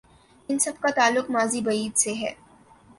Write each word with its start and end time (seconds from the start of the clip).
ان 0.49 0.59
سب 0.59 0.81
کا 0.81 0.89
تعلق 0.95 1.31
ماضی 1.31 1.61
بعید 1.61 1.97
سے 1.97 2.13
ہے۔ 2.13 2.33